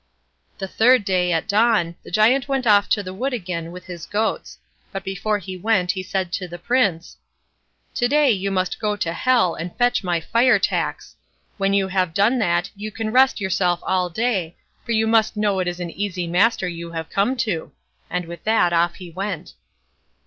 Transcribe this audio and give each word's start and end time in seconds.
The 0.57 0.67
third 0.67 1.05
day, 1.05 1.31
at 1.31 1.47
dawn, 1.47 1.95
the 2.03 2.09
Giant 2.09 2.47
went 2.47 2.65
off 2.65 2.89
to 2.89 3.03
the 3.03 3.13
wood 3.13 3.33
again 3.33 3.71
with 3.71 3.85
his 3.85 4.07
goats; 4.07 4.57
but 4.91 5.03
before 5.03 5.37
he 5.37 5.55
went 5.55 5.91
he 5.91 6.01
said 6.01 6.33
to 6.33 6.47
the 6.47 6.57
Prince: 6.57 7.17
"To 7.93 8.07
day 8.07 8.31
you 8.31 8.49
must 8.49 8.79
go 8.79 8.95
to 8.95 9.13
Hell 9.13 9.53
and 9.53 9.75
fetch 9.77 10.03
my 10.03 10.19
fire 10.19 10.57
tax. 10.57 11.15
When 11.59 11.75
you 11.75 11.87
have 11.89 12.15
done 12.15 12.39
that 12.39 12.71
you 12.75 12.91
can 12.91 13.11
rest 13.11 13.39
yourself 13.39 13.79
all 13.83 14.09
day, 14.09 14.55
for 14.83 14.91
you 14.91 15.05
must 15.05 15.37
know 15.37 15.59
it 15.59 15.67
is 15.67 15.79
an 15.79 15.91
easy 15.91 16.25
master 16.25 16.67
you 16.67 16.93
have 16.93 17.11
come 17.11 17.37
to"; 17.45 17.71
and 18.09 18.25
with 18.25 18.43
that 18.43 18.73
off 18.73 18.95
he 18.95 19.11
went. 19.11 19.53